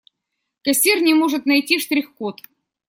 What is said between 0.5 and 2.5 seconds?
Кассир не может найти штрих-код.